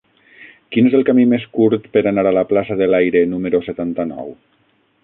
Quin 0.75 0.87
és 0.89 0.95
el 0.99 1.05
camí 1.09 1.25
més 1.35 1.45
curt 1.59 1.85
per 1.97 2.03
anar 2.13 2.25
a 2.31 2.35
la 2.39 2.45
plaça 2.55 2.81
de 2.81 2.89
l'Aire 2.95 3.25
número 3.37 3.65
setanta-nou? 3.71 4.37